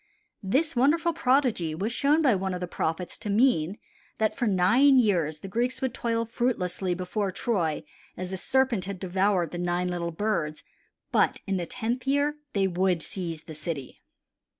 This 0.41 0.75
wonderful 0.75 1.13
prodigy 1.13 1.75
was 1.75 1.91
shown 1.91 2.23
by 2.23 2.33
one 2.33 2.55
of 2.55 2.59
the 2.59 2.65
prophets 2.65 3.19
to 3.19 3.29
mean 3.29 3.77
that 4.17 4.35
for 4.35 4.47
nine 4.47 4.97
years 4.97 5.37
the 5.41 5.47
Greeks 5.47 5.79
would 5.79 5.93
toil 5.93 6.25
fruitlessly 6.25 6.95
before 6.95 7.31
Troy 7.31 7.83
as 8.17 8.31
the 8.31 8.37
serpent 8.37 8.85
had 8.85 8.99
devoured 8.99 9.51
the 9.51 9.59
nine 9.59 9.89
little 9.89 10.09
birds; 10.09 10.63
but 11.11 11.39
in 11.45 11.57
the 11.57 11.67
tenth 11.67 12.07
year 12.07 12.37
they 12.53 12.65
would 12.65 13.03
seize 13.03 13.43
the 13.43 13.53
city. 13.53 14.01